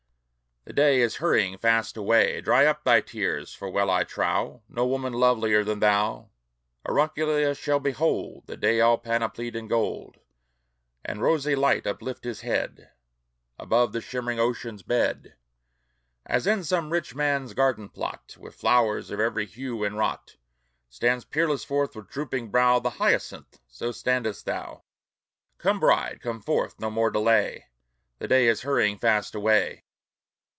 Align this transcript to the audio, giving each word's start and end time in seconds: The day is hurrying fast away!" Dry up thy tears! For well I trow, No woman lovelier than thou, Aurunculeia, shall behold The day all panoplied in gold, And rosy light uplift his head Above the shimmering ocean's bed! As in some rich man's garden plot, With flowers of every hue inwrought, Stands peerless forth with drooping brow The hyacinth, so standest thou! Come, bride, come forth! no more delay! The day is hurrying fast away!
The 0.63 0.73
day 0.73 1.01
is 1.01 1.15
hurrying 1.15 1.57
fast 1.57 1.97
away!" 1.97 2.39
Dry 2.39 2.67
up 2.67 2.83
thy 2.83 3.01
tears! 3.01 3.51
For 3.51 3.67
well 3.71 3.89
I 3.89 4.03
trow, 4.03 4.61
No 4.69 4.85
woman 4.85 5.11
lovelier 5.11 5.63
than 5.63 5.79
thou, 5.79 6.29
Aurunculeia, 6.87 7.57
shall 7.57 7.79
behold 7.79 8.43
The 8.45 8.57
day 8.57 8.79
all 8.79 8.99
panoplied 8.99 9.55
in 9.55 9.67
gold, 9.67 10.19
And 11.03 11.19
rosy 11.23 11.55
light 11.55 11.87
uplift 11.87 12.25
his 12.25 12.41
head 12.41 12.91
Above 13.57 13.91
the 13.91 14.01
shimmering 14.01 14.39
ocean's 14.39 14.83
bed! 14.83 15.33
As 16.27 16.45
in 16.45 16.63
some 16.63 16.91
rich 16.91 17.15
man's 17.15 17.55
garden 17.55 17.89
plot, 17.89 18.37
With 18.39 18.53
flowers 18.53 19.09
of 19.09 19.19
every 19.19 19.47
hue 19.47 19.83
inwrought, 19.83 20.37
Stands 20.91 21.25
peerless 21.25 21.63
forth 21.63 21.95
with 21.95 22.07
drooping 22.07 22.49
brow 22.51 22.77
The 22.77 22.91
hyacinth, 22.91 23.59
so 23.67 23.91
standest 23.91 24.45
thou! 24.45 24.83
Come, 25.57 25.79
bride, 25.79 26.19
come 26.21 26.39
forth! 26.39 26.79
no 26.79 26.91
more 26.91 27.09
delay! 27.09 27.65
The 28.19 28.27
day 28.27 28.45
is 28.47 28.61
hurrying 28.61 28.99
fast 28.99 29.33
away! 29.33 29.85